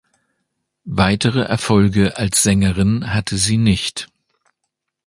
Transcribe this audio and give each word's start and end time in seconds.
Weitere 0.95 1.41
Erfolge 1.41 2.17
als 2.17 2.41
Sängerin 2.41 3.13
hatte 3.13 3.37
sie 3.37 3.57
nicht. 3.59 4.07